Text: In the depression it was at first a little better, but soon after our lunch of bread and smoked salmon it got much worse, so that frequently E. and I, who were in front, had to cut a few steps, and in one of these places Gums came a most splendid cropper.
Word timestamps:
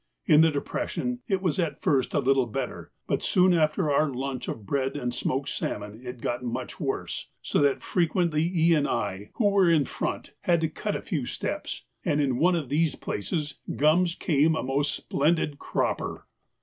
In 0.25 0.41
the 0.41 0.49
depression 0.49 1.19
it 1.27 1.43
was 1.43 1.59
at 1.59 1.79
first 1.83 2.15
a 2.15 2.19
little 2.19 2.47
better, 2.47 2.91
but 3.05 3.21
soon 3.21 3.53
after 3.53 3.91
our 3.91 4.09
lunch 4.11 4.47
of 4.47 4.65
bread 4.65 4.95
and 4.97 5.13
smoked 5.13 5.49
salmon 5.49 6.01
it 6.03 6.21
got 6.21 6.41
much 6.43 6.79
worse, 6.79 7.27
so 7.43 7.59
that 7.61 7.83
frequently 7.83 8.41
E. 8.51 8.73
and 8.73 8.87
I, 8.87 9.29
who 9.35 9.51
were 9.51 9.69
in 9.69 9.85
front, 9.85 10.31
had 10.41 10.59
to 10.61 10.69
cut 10.69 10.95
a 10.95 11.03
few 11.03 11.27
steps, 11.27 11.85
and 12.03 12.19
in 12.19 12.39
one 12.39 12.55
of 12.55 12.69
these 12.69 12.95
places 12.95 13.59
Gums 13.75 14.15
came 14.15 14.55
a 14.55 14.63
most 14.63 14.95
splendid 14.95 15.59
cropper. 15.59 16.25